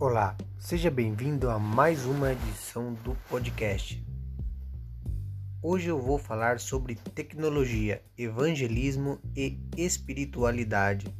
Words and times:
Olá, 0.00 0.34
seja 0.58 0.90
bem-vindo 0.90 1.50
a 1.50 1.58
mais 1.58 2.06
uma 2.06 2.32
edição 2.32 2.94
do 3.04 3.14
podcast. 3.28 4.02
Hoje 5.62 5.88
eu 5.88 6.00
vou 6.00 6.16
falar 6.16 6.58
sobre 6.58 6.94
tecnologia, 6.94 8.02
evangelismo 8.16 9.20
e 9.36 9.60
espiritualidade. 9.76 11.14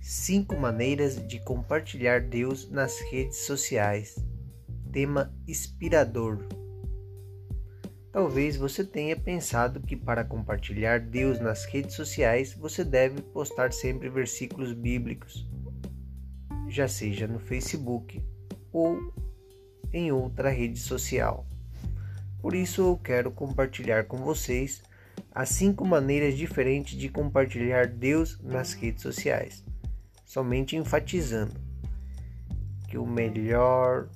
Cinco 0.00 0.56
maneiras 0.56 1.26
de 1.26 1.40
compartilhar 1.40 2.20
Deus 2.20 2.70
nas 2.70 3.00
redes 3.10 3.46
sociais. 3.46 4.14
Tema 4.92 5.34
inspirador. 5.48 6.46
Talvez 8.18 8.56
você 8.56 8.82
tenha 8.82 9.14
pensado 9.14 9.78
que 9.78 9.94
para 9.94 10.24
compartilhar 10.24 10.98
Deus 10.98 11.38
nas 11.38 11.64
redes 11.66 11.94
sociais 11.94 12.52
você 12.52 12.82
deve 12.82 13.22
postar 13.22 13.72
sempre 13.72 14.08
versículos 14.08 14.72
bíblicos, 14.72 15.48
já 16.68 16.88
seja 16.88 17.28
no 17.28 17.38
Facebook 17.38 18.20
ou 18.72 18.98
em 19.92 20.10
outra 20.10 20.50
rede 20.50 20.80
social. 20.80 21.46
Por 22.42 22.56
isso 22.56 22.82
eu 22.82 22.96
quero 22.96 23.30
compartilhar 23.30 24.06
com 24.06 24.16
vocês 24.16 24.82
as 25.30 25.50
cinco 25.50 25.86
maneiras 25.86 26.36
diferentes 26.36 26.98
de 26.98 27.08
compartilhar 27.08 27.86
Deus 27.86 28.40
nas 28.42 28.72
redes 28.72 29.00
sociais, 29.00 29.64
somente 30.26 30.74
enfatizando 30.74 31.54
que 32.88 32.98
o 32.98 33.06
melhor 33.06 34.08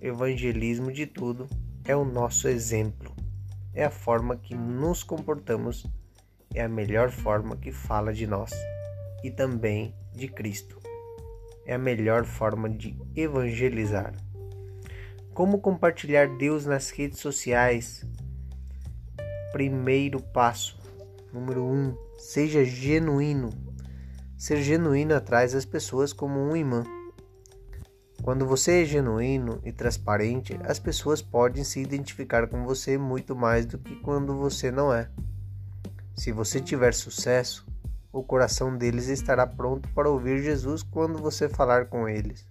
evangelismo 0.00 0.90
de 0.90 1.04
tudo 1.04 1.46
é 1.84 1.94
o 1.94 2.02
nosso 2.02 2.48
exemplo 2.48 3.12
é 3.74 3.84
a 3.84 3.90
forma 3.90 4.36
que 4.36 4.54
nos 4.54 5.02
comportamos, 5.02 5.86
é 6.54 6.62
a 6.62 6.68
melhor 6.68 7.10
forma 7.10 7.56
que 7.56 7.72
fala 7.72 8.12
de 8.12 8.26
nós 8.26 8.50
e 9.24 9.30
também 9.30 9.94
de 10.14 10.28
Cristo. 10.28 10.78
É 11.64 11.74
a 11.74 11.78
melhor 11.78 12.24
forma 12.24 12.68
de 12.68 12.98
evangelizar. 13.14 14.14
Como 15.32 15.60
compartilhar 15.60 16.28
Deus 16.36 16.66
nas 16.66 16.90
redes 16.90 17.20
sociais? 17.20 18.04
Primeiro 19.52 20.20
passo, 20.20 20.78
número 21.32 21.64
um, 21.64 21.96
seja 22.18 22.64
genuíno. 22.64 23.50
Ser 24.36 24.60
genuíno 24.60 25.14
atrás 25.14 25.54
as 25.54 25.64
pessoas 25.64 26.12
como 26.12 26.38
um 26.40 26.56
imã. 26.56 26.82
Quando 28.22 28.46
você 28.46 28.82
é 28.82 28.84
genuíno 28.84 29.60
e 29.64 29.72
transparente, 29.72 30.56
as 30.62 30.78
pessoas 30.78 31.20
podem 31.20 31.64
se 31.64 31.80
identificar 31.80 32.46
com 32.46 32.64
você 32.64 32.96
muito 32.96 33.34
mais 33.34 33.66
do 33.66 33.78
que 33.78 33.96
quando 33.96 34.38
você 34.38 34.70
não 34.70 34.94
é. 34.94 35.10
Se 36.14 36.30
você 36.30 36.60
tiver 36.60 36.94
sucesso, 36.94 37.66
o 38.12 38.22
coração 38.22 38.78
deles 38.78 39.08
estará 39.08 39.44
pronto 39.44 39.88
para 39.88 40.08
ouvir 40.08 40.40
Jesus 40.40 40.84
quando 40.84 41.18
você 41.18 41.48
falar 41.48 41.86
com 41.86 42.08
eles. 42.08 42.46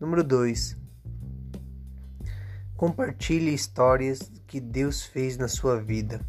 Número 0.00 0.24
2. 0.24 0.76
Compartilhe 2.76 3.54
histórias 3.54 4.28
que 4.44 4.60
Deus 4.60 5.04
fez 5.04 5.36
na 5.36 5.46
sua 5.46 5.80
vida. 5.80 6.20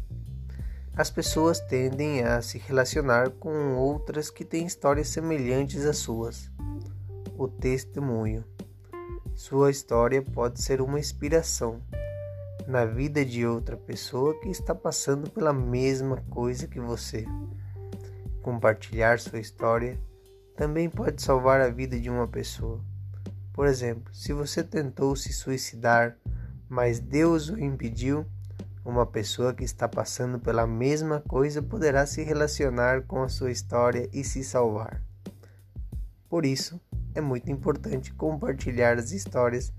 As 0.94 1.10
pessoas 1.10 1.58
tendem 1.58 2.22
a 2.22 2.40
se 2.40 2.58
relacionar 2.58 3.30
com 3.30 3.74
outras 3.74 4.30
que 4.30 4.44
têm 4.44 4.66
histórias 4.66 5.08
semelhantes 5.08 5.84
às 5.84 5.96
suas 5.96 6.48
o 7.40 7.48
testemunho. 7.48 8.44
Sua 9.34 9.70
história 9.70 10.20
pode 10.20 10.60
ser 10.60 10.82
uma 10.82 11.00
inspiração 11.00 11.80
na 12.66 12.84
vida 12.84 13.24
de 13.24 13.46
outra 13.46 13.78
pessoa 13.78 14.38
que 14.38 14.50
está 14.50 14.74
passando 14.74 15.30
pela 15.30 15.50
mesma 15.50 16.18
coisa 16.28 16.68
que 16.68 16.78
você. 16.78 17.24
Compartilhar 18.42 19.18
sua 19.18 19.38
história 19.38 19.98
também 20.54 20.90
pode 20.90 21.22
salvar 21.22 21.62
a 21.62 21.70
vida 21.70 21.98
de 21.98 22.10
uma 22.10 22.28
pessoa. 22.28 22.84
Por 23.54 23.66
exemplo, 23.66 24.14
se 24.14 24.34
você 24.34 24.62
tentou 24.62 25.16
se 25.16 25.32
suicidar, 25.32 26.18
mas 26.68 27.00
Deus 27.00 27.48
o 27.48 27.58
impediu, 27.58 28.26
uma 28.84 29.06
pessoa 29.06 29.54
que 29.54 29.64
está 29.64 29.88
passando 29.88 30.38
pela 30.38 30.66
mesma 30.66 31.22
coisa 31.26 31.62
poderá 31.62 32.04
se 32.04 32.22
relacionar 32.22 33.04
com 33.06 33.22
a 33.22 33.30
sua 33.30 33.50
história 33.50 34.10
e 34.12 34.22
se 34.22 34.44
salvar. 34.44 35.02
Por 36.28 36.44
isso, 36.44 36.78
é 37.14 37.20
muito 37.20 37.50
importante 37.50 38.12
compartilhar 38.14 38.98
as 38.98 39.12
histórias 39.12 39.72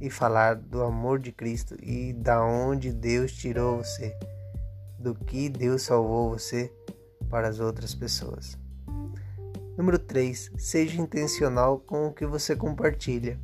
e 0.00 0.10
falar 0.10 0.54
do 0.56 0.82
amor 0.82 1.18
de 1.18 1.32
Cristo 1.32 1.76
e 1.82 2.12
da 2.12 2.44
onde 2.44 2.92
Deus 2.92 3.32
tirou 3.32 3.78
você, 3.78 4.16
do 4.98 5.14
que 5.14 5.48
Deus 5.48 5.82
salvou 5.82 6.30
você 6.30 6.72
para 7.28 7.48
as 7.48 7.60
outras 7.60 7.94
pessoas. 7.94 8.58
Número 9.76 9.98
3. 9.98 10.52
Seja 10.58 11.00
intencional 11.00 11.78
com 11.78 12.06
o 12.06 12.12
que 12.12 12.26
você 12.26 12.54
compartilha. 12.54 13.38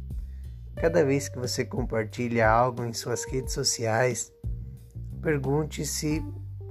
Cada 0.77 1.05
vez 1.05 1.29
que 1.29 1.39
você 1.39 1.65
compartilha 1.65 2.49
algo 2.49 2.85
em 2.85 2.93
suas 2.93 3.25
redes 3.25 3.53
sociais, 3.53 4.33
pergunte-se 5.23 6.23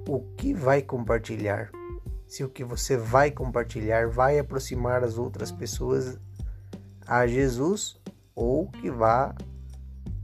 o 0.07 0.21
que 0.37 0.53
vai 0.53 0.81
compartilhar. 0.81 1.71
Se 2.27 2.43
o 2.43 2.49
que 2.49 2.63
você 2.63 2.95
vai 2.95 3.31
compartilhar 3.31 4.09
vai 4.09 4.37
aproximar 4.37 5.03
as 5.03 5.17
outras 5.17 5.51
pessoas 5.51 6.19
a 7.07 7.25
Jesus 7.25 7.99
ou 8.35 8.67
que 8.67 8.91
vá 8.91 9.33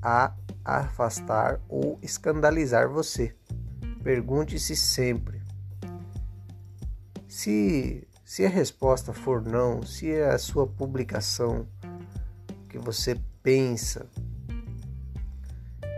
a 0.02 0.34
afastar 0.64 1.62
ou 1.70 1.98
escandalizar 2.02 2.90
você. 2.90 3.36
Pergunte-se 4.04 4.76
sempre. 4.76 5.42
Se, 7.28 8.08
se 8.24 8.46
a 8.46 8.50
resposta 8.50 9.14
for 9.14 9.42
não, 9.42 9.82
se 9.82 10.14
a 10.22 10.38
sua 10.38 10.68
publicação 10.68 11.66
que 12.70 12.78
você 12.78 13.20
pensa 13.42 14.08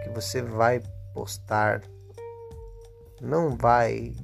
que 0.03 0.09
você 0.13 0.41
vai 0.41 0.81
postar 1.13 1.81
não 3.21 3.57
vai 3.57 4.15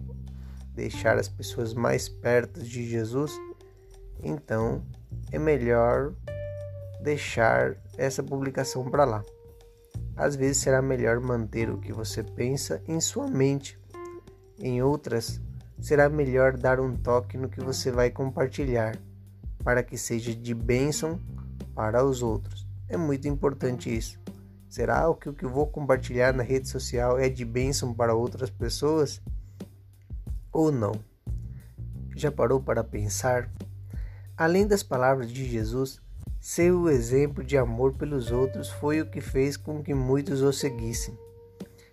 deixar 0.74 1.18
as 1.18 1.28
pessoas 1.28 1.74
mais 1.74 2.08
perto 2.08 2.62
de 2.62 2.88
Jesus, 2.88 3.32
então 4.24 4.84
é 5.32 5.40
melhor 5.40 6.14
deixar 7.02 7.76
essa 7.98 8.22
publicação 8.22 8.90
para 8.90 9.06
lá. 9.06 9.24
Às 10.16 10.36
vezes 10.36 10.58
será 10.58 10.82
melhor 10.82 11.20
manter 11.20 11.70
o 11.70 11.78
que 11.78 11.92
você 11.92 12.24
pensa 12.24 12.82
em 12.88 13.00
sua 13.00 13.28
mente. 13.28 13.80
Em 14.60 14.82
outras, 14.82 15.42
será 15.80 16.10
melhor 16.10 16.58
dar 16.58 16.80
um 16.80 16.96
toque 16.96 17.38
no 17.38 17.50
que 17.50 17.60
você 17.60 17.92
vai 17.92 18.12
compartilhar, 18.12 18.98
para 19.64 19.82
que 19.82 19.98
seja 19.98 20.34
de 20.36 20.54
bênção 20.54 21.20
para 21.74 22.04
os 22.06 22.22
outros. 22.22 22.68
É 22.88 22.98
muito 22.98 23.28
importante 23.28 23.96
isso. 23.96 24.20
Será 24.70 25.14
que 25.16 25.30
o 25.30 25.34
que 25.34 25.44
eu 25.44 25.50
vou 25.50 25.68
compartilhar 25.68 26.34
na 26.34 26.44
rede 26.44 26.70
social 26.70 27.18
é 27.18 27.28
de 27.28 27.44
bênção 27.44 27.94
para 27.94 28.14
outras 28.14 28.50
pessoas? 28.50 29.22
Ou 30.52 30.72
não? 30.72 30.94
Já 32.16 32.32
parou 32.32 32.62
para 32.62 32.84
pensar? 32.84 33.50
Além 34.38 34.68
das 34.68 34.84
palavras 34.84 35.32
de 35.32 35.46
Jesus, 35.46 36.01
seu 36.44 36.90
exemplo 36.90 37.44
de 37.44 37.56
amor 37.56 37.94
pelos 37.94 38.32
outros 38.32 38.68
foi 38.68 39.00
o 39.00 39.06
que 39.06 39.22
fez 39.22 39.56
com 39.56 39.84
que 39.84 39.94
muitos 39.94 40.42
o 40.42 40.52
seguissem. 40.52 41.16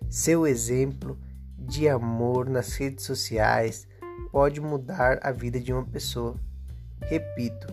Seu 0.09 0.47
exemplo 0.47 1.15
de 1.55 1.87
amor 1.87 2.49
nas 2.49 2.73
redes 2.73 3.05
sociais 3.05 3.87
pode 4.31 4.59
mudar 4.59 5.19
a 5.21 5.31
vida 5.31 5.59
de 5.59 5.71
uma 5.71 5.85
pessoa. 5.85 6.35
Repito, 6.99 7.71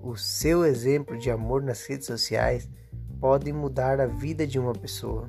o 0.00 0.14
seu 0.14 0.64
exemplo 0.64 1.18
de 1.18 1.28
amor 1.28 1.60
nas 1.60 1.84
redes 1.86 2.06
sociais 2.06 2.70
pode 3.18 3.52
mudar 3.52 4.00
a 4.00 4.06
vida 4.06 4.46
de 4.46 4.60
uma 4.60 4.72
pessoa. 4.72 5.28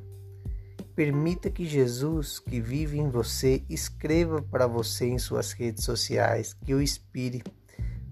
Permita 0.96 1.50
que 1.50 1.66
Jesus, 1.66 2.38
que 2.38 2.62
vive 2.62 3.00
em 3.00 3.10
você, 3.10 3.64
escreva 3.68 4.44
para 4.44 4.68
você 4.68 5.08
em 5.08 5.18
suas 5.18 5.54
redes 5.54 5.84
sociais, 5.84 6.54
que 6.54 6.72
o 6.72 6.80
inspire 6.80 7.42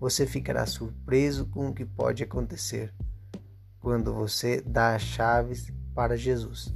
você 0.02 0.26
ficará 0.26 0.66
surpreso 0.66 1.46
com 1.46 1.68
o 1.68 1.74
que 1.76 1.86
pode 1.86 2.24
acontecer 2.24 2.92
quando 3.80 4.12
você 4.12 4.60
dá 4.60 4.96
as 4.96 5.04
chaves 5.04 5.72
para 5.94 6.18
Jesus. 6.18 6.74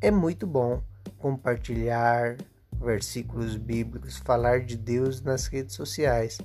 É 0.00 0.10
muito 0.10 0.46
bom 0.46 0.82
compartilhar 1.18 2.38
versículos 2.72 3.58
bíblicos, 3.58 4.16
falar 4.16 4.60
de 4.60 4.78
Deus 4.78 5.20
nas 5.20 5.48
redes 5.48 5.74
sociais, 5.74 6.38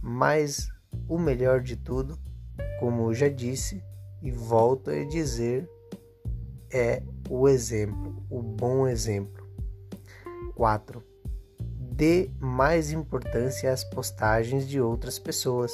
mas 0.00 0.68
o 1.08 1.18
melhor 1.18 1.60
de 1.60 1.74
tudo, 1.74 2.16
como 2.78 3.10
eu 3.10 3.14
já 3.14 3.28
disse 3.28 3.82
e 4.22 4.30
volto 4.30 4.90
a 4.90 5.04
dizer, 5.06 5.68
é 6.70 7.02
o 7.28 7.48
exemplo, 7.48 8.24
o 8.30 8.40
bom 8.40 8.86
exemplo. 8.86 9.44
4 10.54 11.15
dê 11.96 12.28
mais 12.38 12.90
importância 12.92 13.72
às 13.72 13.82
postagens 13.82 14.68
de 14.68 14.78
outras 14.78 15.18
pessoas. 15.18 15.72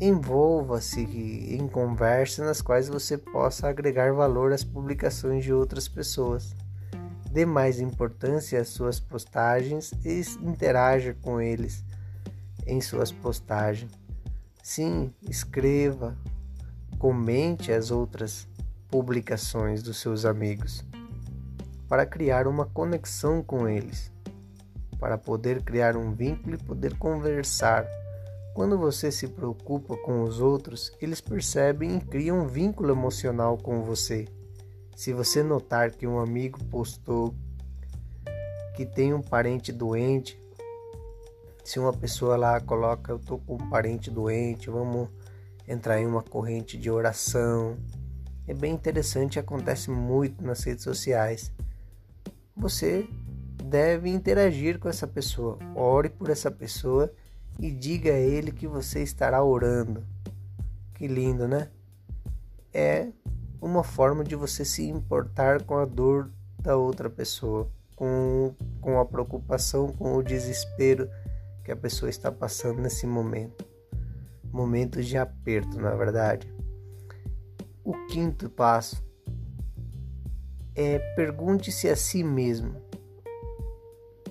Envolva-se 0.00 1.00
em 1.00 1.66
conversas 1.66 2.46
nas 2.46 2.62
quais 2.62 2.88
você 2.88 3.18
possa 3.18 3.68
agregar 3.68 4.14
valor 4.14 4.52
às 4.52 4.62
publicações 4.62 5.42
de 5.42 5.52
outras 5.52 5.88
pessoas. 5.88 6.54
Dê 7.32 7.44
mais 7.44 7.80
importância 7.80 8.60
às 8.60 8.68
suas 8.68 9.00
postagens 9.00 9.92
e 10.04 10.20
interaja 10.40 11.12
com 11.20 11.40
eles 11.40 11.84
em 12.64 12.80
suas 12.80 13.10
postagens. 13.10 13.90
Sim, 14.62 15.12
escreva, 15.28 16.16
comente 17.00 17.72
as 17.72 17.90
outras 17.90 18.46
publicações 18.88 19.82
dos 19.82 20.00
seus 20.00 20.24
amigos 20.24 20.84
para 21.90 22.06
criar 22.06 22.46
uma 22.46 22.66
conexão 22.66 23.42
com 23.42 23.68
eles, 23.68 24.12
para 25.00 25.18
poder 25.18 25.62
criar 25.62 25.96
um 25.96 26.12
vínculo 26.12 26.54
e 26.54 26.62
poder 26.62 26.96
conversar. 26.96 27.86
Quando 28.54 28.78
você 28.78 29.10
se 29.10 29.26
preocupa 29.26 29.96
com 29.96 30.22
os 30.22 30.40
outros, 30.40 30.92
eles 31.00 31.20
percebem 31.20 31.96
e 31.96 32.00
criam 32.00 32.40
um 32.40 32.46
vínculo 32.46 32.92
emocional 32.92 33.56
com 33.56 33.82
você. 33.82 34.28
Se 34.94 35.12
você 35.12 35.42
notar 35.42 35.90
que 35.90 36.06
um 36.06 36.20
amigo 36.20 36.62
postou 36.66 37.34
que 38.76 38.84
tem 38.84 39.14
um 39.14 39.22
parente 39.22 39.72
doente, 39.72 40.38
se 41.64 41.80
uma 41.80 41.92
pessoa 41.92 42.36
lá 42.36 42.60
coloca 42.60 43.10
eu 43.10 43.18
tô 43.18 43.38
com 43.38 43.54
um 43.54 43.70
parente 43.70 44.10
doente, 44.10 44.68
vamos 44.68 45.08
entrar 45.66 46.00
em 46.00 46.06
uma 46.06 46.22
corrente 46.22 46.76
de 46.76 46.90
oração. 46.90 47.78
É 48.46 48.52
bem 48.52 48.74
interessante, 48.74 49.38
acontece 49.38 49.90
muito 49.90 50.44
nas 50.44 50.62
redes 50.62 50.84
sociais 50.84 51.50
você 52.60 53.08
deve 53.70 54.10
interagir 54.10 54.80
com 54.80 54.88
essa 54.88 55.06
pessoa. 55.06 55.56
Ore 55.76 56.08
por 56.08 56.28
essa 56.28 56.50
pessoa 56.50 57.12
e 57.58 57.70
diga 57.70 58.10
a 58.10 58.18
ele 58.18 58.50
que 58.50 58.66
você 58.66 59.00
estará 59.00 59.42
orando. 59.42 60.04
Que 60.94 61.06
lindo, 61.06 61.46
né? 61.46 61.70
É 62.74 63.08
uma 63.60 63.84
forma 63.84 64.24
de 64.24 64.34
você 64.34 64.64
se 64.64 64.84
importar 64.86 65.62
com 65.62 65.76
a 65.78 65.84
dor 65.84 66.30
da 66.58 66.76
outra 66.76 67.08
pessoa, 67.08 67.70
com, 67.94 68.54
com 68.80 68.98
a 68.98 69.04
preocupação, 69.04 69.92
com 69.92 70.16
o 70.16 70.22
desespero 70.22 71.08
que 71.64 71.70
a 71.70 71.76
pessoa 71.76 72.10
está 72.10 72.32
passando 72.32 72.80
nesse 72.80 73.06
momento. 73.06 73.64
Momentos 74.52 75.06
de 75.06 75.16
aperto, 75.16 75.80
na 75.80 75.94
verdade. 75.94 76.52
O 77.84 77.94
quinto 78.08 78.50
passo 78.50 79.02
é 80.74 80.98
pergunte-se 81.14 81.88
a 81.88 81.94
si 81.94 82.24
mesmo: 82.24 82.89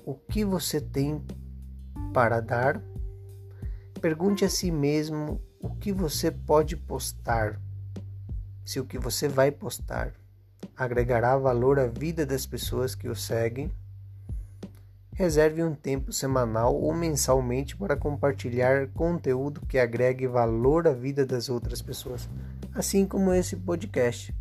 o 0.04 0.14
que 0.14 0.44
você 0.44 0.80
tem 0.80 1.24
para 2.12 2.40
dar? 2.40 2.82
Pergunte 4.00 4.44
a 4.44 4.48
si 4.48 4.70
mesmo 4.70 5.40
o 5.60 5.70
que 5.70 5.92
você 5.92 6.30
pode 6.30 6.76
postar. 6.76 7.60
Se 8.64 8.80
o 8.80 8.84
que 8.84 8.98
você 8.98 9.28
vai 9.28 9.50
postar 9.50 10.14
agregará 10.76 11.36
valor 11.36 11.78
à 11.78 11.86
vida 11.86 12.24
das 12.24 12.46
pessoas 12.46 12.94
que 12.94 13.06
o 13.06 13.14
seguem, 13.14 13.70
reserve 15.12 15.62
um 15.62 15.74
tempo 15.74 16.10
semanal 16.10 16.74
ou 16.74 16.94
mensalmente 16.94 17.76
para 17.76 17.94
compartilhar 17.94 18.88
conteúdo 18.94 19.60
que 19.66 19.78
agregue 19.78 20.26
valor 20.26 20.88
à 20.88 20.92
vida 20.92 21.26
das 21.26 21.50
outras 21.50 21.82
pessoas, 21.82 22.26
assim 22.74 23.06
como 23.06 23.34
esse 23.34 23.56
podcast. 23.56 24.34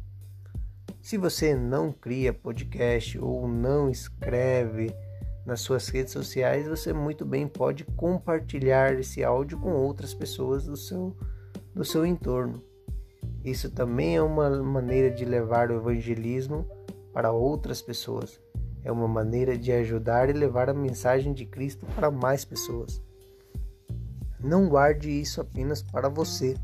Se 1.02 1.18
você 1.18 1.54
não 1.54 1.92
cria 1.92 2.32
podcast 2.32 3.20
ou 3.20 3.46
não 3.46 3.90
escreve 3.90 4.96
nas 5.50 5.62
suas 5.62 5.88
redes 5.90 6.14
sociais, 6.14 6.68
você 6.68 6.94
muito 6.94 7.26
bem 7.26 7.48
pode 7.48 7.84
compartilhar 7.84 8.94
esse 9.00 9.24
áudio 9.24 9.60
com 9.60 9.72
outras 9.74 10.14
pessoas 10.14 10.66
do 10.66 10.78
seu, 10.78 11.18
do 11.74 11.84
seu 11.84 12.06
entorno. 12.06 12.64
Isso 13.44 13.72
também 13.72 14.16
é 14.16 14.22
uma 14.22 14.62
maneira 14.62 15.10
de 15.10 15.26
levar 15.26 15.72
o 15.72 15.78
evangelismo 15.78 16.68
para 17.12 17.32
outras 17.32 17.82
pessoas. 17.82 18.40
É 18.84 18.92
uma 18.92 19.08
maneira 19.08 19.58
de 19.58 19.72
ajudar 19.72 20.30
e 20.30 20.34
levar 20.34 20.70
a 20.70 20.74
mensagem 20.74 21.34
de 21.34 21.48
Cristo 21.48 21.84
para 21.96 22.12
mais 22.12 22.46
pessoas. 22.46 23.02
Não 24.40 24.70
guarde 24.70 25.10
isso 25.10 25.42
apenas 25.42 25.82
para 25.82 26.10
você. 26.10 26.56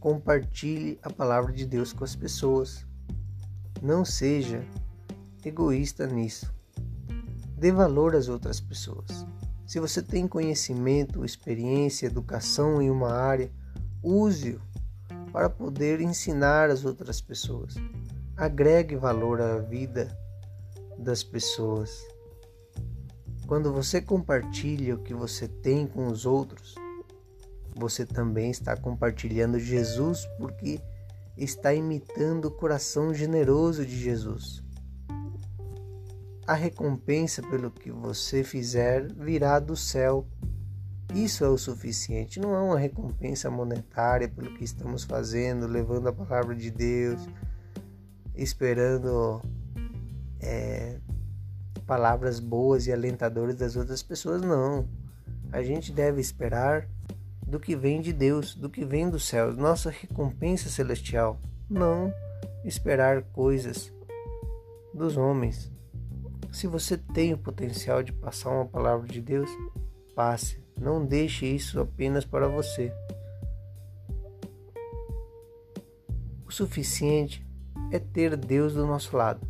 Compartilhe 0.00 0.98
a 1.04 1.10
palavra 1.10 1.52
de 1.52 1.64
Deus 1.64 1.92
com 1.92 2.02
as 2.02 2.16
pessoas. 2.16 2.84
Não 3.80 4.04
seja 4.04 4.60
egoísta 5.44 6.06
nisso. 6.06 6.59
Dê 7.60 7.70
valor 7.70 8.16
às 8.16 8.26
outras 8.26 8.58
pessoas. 8.58 9.26
Se 9.66 9.78
você 9.78 10.00
tem 10.00 10.26
conhecimento, 10.26 11.26
experiência, 11.26 12.06
educação 12.06 12.80
em 12.80 12.88
uma 12.88 13.12
área, 13.12 13.52
use-o 14.02 14.62
para 15.30 15.50
poder 15.50 16.00
ensinar 16.00 16.70
as 16.70 16.86
outras 16.86 17.20
pessoas. 17.20 17.74
Agregue 18.34 18.96
valor 18.96 19.42
à 19.42 19.58
vida 19.58 20.08
das 20.98 21.22
pessoas. 21.22 22.02
Quando 23.46 23.70
você 23.70 24.00
compartilha 24.00 24.94
o 24.94 25.02
que 25.02 25.12
você 25.12 25.46
tem 25.46 25.86
com 25.86 26.06
os 26.06 26.24
outros, 26.24 26.74
você 27.76 28.06
também 28.06 28.50
está 28.50 28.74
compartilhando 28.74 29.58
Jesus, 29.58 30.24
porque 30.38 30.80
está 31.36 31.74
imitando 31.74 32.46
o 32.46 32.50
coração 32.50 33.12
generoso 33.12 33.84
de 33.84 33.98
Jesus. 33.98 34.62
A 36.50 36.54
recompensa 36.54 37.40
pelo 37.42 37.70
que 37.70 37.92
você 37.92 38.42
fizer 38.42 39.06
virá 39.14 39.60
do 39.60 39.76
céu. 39.76 40.26
Isso 41.14 41.44
é 41.44 41.48
o 41.48 41.56
suficiente. 41.56 42.40
Não 42.40 42.56
é 42.56 42.58
uma 42.58 42.76
recompensa 42.76 43.48
monetária 43.48 44.28
pelo 44.28 44.52
que 44.54 44.64
estamos 44.64 45.04
fazendo, 45.04 45.68
levando 45.68 46.08
a 46.08 46.12
palavra 46.12 46.56
de 46.56 46.68
Deus, 46.68 47.20
esperando 48.34 49.40
é, 50.40 50.98
palavras 51.86 52.40
boas 52.40 52.88
e 52.88 52.92
alentadoras 52.92 53.54
das 53.54 53.76
outras 53.76 54.02
pessoas. 54.02 54.42
Não. 54.42 54.88
A 55.52 55.62
gente 55.62 55.92
deve 55.92 56.20
esperar 56.20 56.88
do 57.46 57.60
que 57.60 57.76
vem 57.76 58.00
de 58.00 58.12
Deus, 58.12 58.56
do 58.56 58.68
que 58.68 58.84
vem 58.84 59.08
do 59.08 59.20
céu, 59.20 59.52
nossa 59.52 59.88
recompensa 59.88 60.68
celestial. 60.68 61.40
Não 61.70 62.12
esperar 62.64 63.22
coisas 63.22 63.92
dos 64.92 65.16
homens. 65.16 65.70
Se 66.52 66.66
você 66.66 66.96
tem 66.96 67.32
o 67.32 67.38
potencial 67.38 68.02
de 68.02 68.12
passar 68.12 68.50
uma 68.50 68.66
palavra 68.66 69.06
de 69.06 69.20
Deus, 69.20 69.48
passe. 70.14 70.62
Não 70.78 71.04
deixe 71.04 71.46
isso 71.46 71.80
apenas 71.80 72.24
para 72.24 72.48
você. 72.48 72.92
O 76.46 76.50
suficiente 76.50 77.46
é 77.92 77.98
ter 77.98 78.36
Deus 78.36 78.74
do 78.74 78.86
nosso 78.86 79.16
lado, 79.16 79.46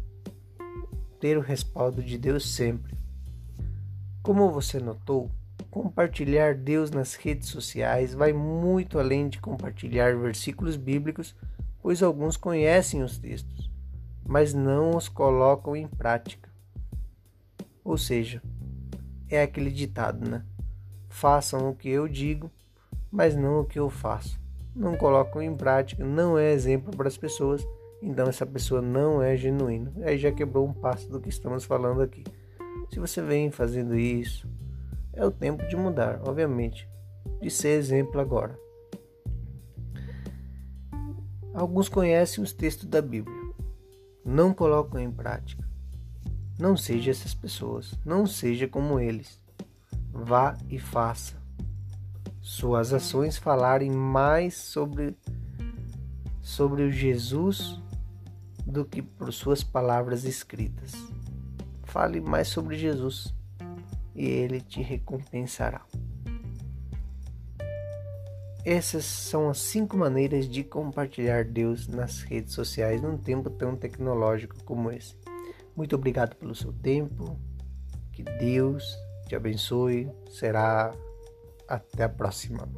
ter 1.19 1.39
o 1.39 1.41
respaldo 1.41 2.03
de 2.03 2.19
Deus 2.19 2.51
sempre. 2.55 2.95
Como 4.23 4.51
você 4.51 4.79
notou, 4.79 5.31
Compartilhar 5.71 6.57
Deus 6.57 6.91
nas 6.91 7.15
redes 7.15 7.49
sociais 7.49 8.13
vai 8.13 8.33
muito 8.33 8.99
além 8.99 9.29
de 9.29 9.39
compartilhar 9.39 10.17
versículos 10.17 10.77
bíblicos, 10.77 11.37
pois 11.81 12.03
alguns 12.03 12.37
conhecem 12.37 13.05
os 13.05 13.19
textos, 13.19 13.71
mas 14.27 14.53
não 14.53 14.97
os 14.97 15.09
colocam 15.09 15.77
em 15.77 15.87
prática. 15.87 16.50
Ou 17.85 17.97
seja, 17.97 18.43
é 19.29 19.43
aquele 19.43 19.71
ditado, 19.71 20.29
né? 20.29 20.45
Façam 21.09 21.69
o 21.69 21.75
que 21.75 21.89
eu 21.89 22.07
digo, 22.07 22.51
mas 23.11 23.35
não 23.35 23.61
o 23.61 23.65
que 23.65 23.79
eu 23.79 23.89
faço. 23.89 24.41
Não 24.75 24.97
colocam 24.97 25.43
em 25.43 25.55
prática, 25.55 26.05
não 26.05 26.39
é 26.39 26.53
exemplo 26.53 26.97
para 26.97 27.09
as 27.09 27.17
pessoas, 27.17 27.67
então 28.03 28.29
essa 28.29 28.47
pessoa 28.47 28.81
não 28.81 29.23
é 29.23 29.37
genuína. 29.37 29.93
Aí 30.03 30.17
já 30.17 30.31
quebrou 30.31 30.67
um 30.67 30.73
passo 30.73 31.09
do 31.09 31.21
que 31.21 31.29
estamos 31.29 31.65
falando 31.65 32.03
aqui. 32.03 32.25
Se 32.91 32.99
você 32.99 33.23
vem 33.23 33.51
fazendo 33.51 33.97
isso, 33.97 34.49
é 35.13 35.25
o 35.25 35.31
tempo 35.31 35.67
de 35.67 35.77
mudar, 35.77 36.21
obviamente, 36.25 36.89
de 37.41 37.51
ser 37.51 37.79
exemplo 37.79 38.21
agora. 38.21 38.59
Alguns 41.53 41.89
conhecem 41.89 42.43
os 42.43 42.53
textos 42.53 42.87
da 42.87 43.03
Bíblia, 43.03 43.37
não 44.25 44.55
colocam 44.55 45.01
em 45.01 45.11
prática. 45.11 45.70
Não 46.61 46.77
seja 46.77 47.11
essas 47.11 47.33
pessoas, 47.33 47.99
não 48.05 48.27
seja 48.27 48.69
como 48.69 49.01
eles. 49.01 49.43
Vá 50.13 50.59
e 50.69 50.79
faça. 50.79 51.41
Suas 52.43 52.93
ações 52.93 53.39
falarem 53.39 53.91
mais 53.91 54.57
sobre 54.57 55.17
sobre 56.43 56.83
o 56.83 56.93
Jesus 56.93 57.81
do 58.67 58.85
que 58.85 59.01
por 59.01 59.33
suas 59.33 59.65
palavras 59.65 60.25
escritas. 60.25 60.93
Fale 61.85 62.21
mais 62.21 62.49
sobre 62.49 62.77
Jesus 62.77 63.35
e 64.15 64.27
ele 64.27 64.61
te 64.61 64.83
recompensará. 64.83 65.81
Essas 68.67 69.07
são 69.07 69.49
as 69.49 69.57
cinco 69.57 69.97
maneiras 69.97 70.47
de 70.47 70.63
compartilhar 70.63 71.43
Deus 71.47 71.89
nas 71.89 72.21
redes 72.21 72.53
sociais 72.53 73.01
num 73.01 73.17
tempo 73.17 73.49
tão 73.49 73.75
tecnológico 73.75 74.63
como 74.65 74.91
esse. 74.91 75.20
Muito 75.81 75.97
obrigado 75.97 76.37
pelo 76.37 76.55
seu 76.55 76.75
tempo. 76.75 77.41
Que 78.13 78.23
Deus 78.23 78.85
te 79.27 79.35
abençoe. 79.35 80.11
Será 80.29 80.93
até 81.67 82.03
a 82.05 82.09
próxima. 82.11 82.69